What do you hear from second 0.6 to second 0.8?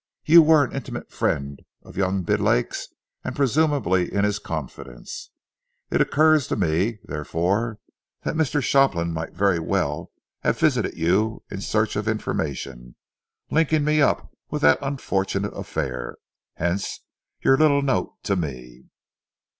an